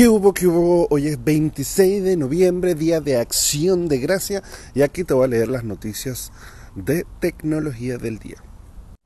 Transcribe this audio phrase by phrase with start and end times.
[0.00, 0.32] ¿Qué hubo?
[0.32, 0.86] ¿Qué hubo?
[0.88, 4.42] Hoy es 26 de noviembre, día de acción de gracia,
[4.72, 6.32] y aquí te voy a leer las noticias
[6.74, 8.42] de tecnología del día.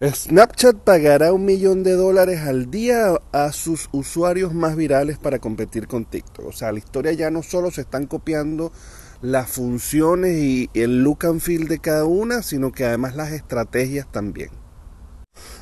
[0.01, 5.89] Snapchat pagará un millón de dólares al día a sus usuarios más virales para competir
[5.89, 6.47] con TikTok.
[6.47, 8.71] O sea, la historia ya no solo se están copiando
[9.21, 14.07] las funciones y el look and feel de cada una, sino que además las estrategias
[14.13, 14.51] también.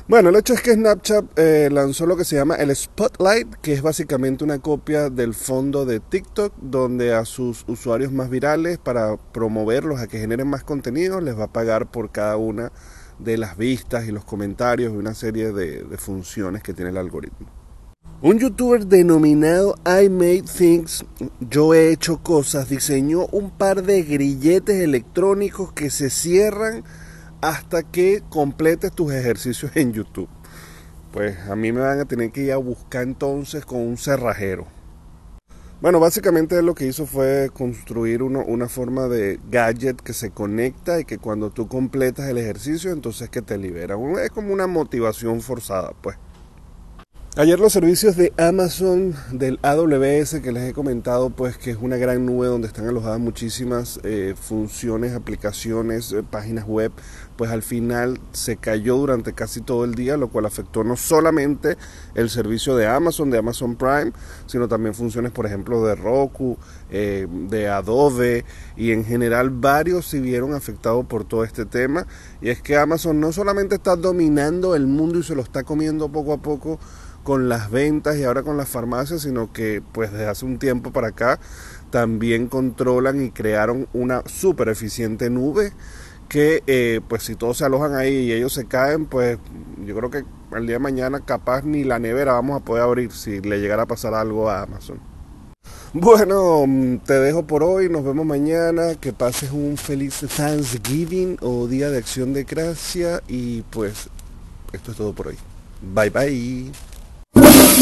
[0.05, 3.71] Bueno, el hecho es que Snapchat eh, lanzó lo que se llama el Spotlight, que
[3.71, 9.15] es básicamente una copia del fondo de TikTok, donde a sus usuarios más virales, para
[9.15, 12.73] promoverlos a que generen más contenido, les va a pagar por cada una
[13.17, 16.97] de las vistas y los comentarios y una serie de, de funciones que tiene el
[16.97, 17.47] algoritmo.
[18.21, 21.05] Un youtuber denominado I Made Things,
[21.39, 26.83] yo he hecho cosas, diseñó un par de grilletes electrónicos que se cierran
[27.43, 30.29] hasta que completes tus ejercicios en YouTube.
[31.11, 34.65] Pues a mí me van a tener que ir a buscar entonces con un cerrajero.
[35.81, 41.03] Bueno, básicamente lo que hizo fue construir una forma de gadget que se conecta y
[41.03, 43.97] que cuando tú completas el ejercicio, entonces que te libera.
[44.23, 46.15] Es como una motivación forzada, pues.
[47.35, 51.97] Ayer los servicios de Amazon del AWS que les he comentado, pues que es una
[51.97, 56.91] gran nube donde están alojadas muchísimas eh, funciones, aplicaciones, eh, páginas web,
[57.35, 61.75] pues al final se cayó durante casi todo el día, lo cual afectó no solamente
[62.13, 64.11] el servicio de Amazon, de Amazon Prime,
[64.45, 66.59] sino también funciones, por ejemplo, de Roku,
[66.91, 68.45] eh, de Adobe
[68.77, 72.05] y en general varios se vieron afectados por todo este tema.
[72.41, 76.11] Y es que Amazon no solamente está dominando el mundo y se lo está comiendo
[76.11, 76.79] poco a poco,
[77.23, 80.91] con las ventas y ahora con las farmacias, sino que pues desde hace un tiempo
[80.91, 81.39] para acá
[81.89, 85.73] también controlan y crearon una súper eficiente nube
[86.27, 89.37] que eh, pues si todos se alojan ahí y ellos se caen, pues
[89.85, 90.23] yo creo que
[90.55, 93.83] el día de mañana capaz ni la nevera vamos a poder abrir si le llegara
[93.83, 94.99] a pasar algo a Amazon.
[95.93, 96.65] Bueno,
[97.05, 101.99] te dejo por hoy, nos vemos mañana, que pases un feliz Thanksgiving o Día de
[101.99, 104.09] Acción de Gracia y pues
[104.71, 105.37] esto es todo por hoy.
[105.81, 106.92] Bye bye.